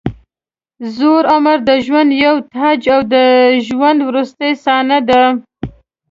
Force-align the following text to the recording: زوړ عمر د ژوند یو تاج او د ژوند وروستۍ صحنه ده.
زوړ 0.95 1.23
عمر 1.33 1.57
د 1.67 1.71
ژوند 1.85 2.09
یو 2.25 2.35
تاج 2.53 2.81
او 2.93 3.01
د 3.13 3.15
ژوند 3.67 3.99
وروستۍ 4.09 4.51
صحنه 4.63 4.99
ده. 5.09 5.23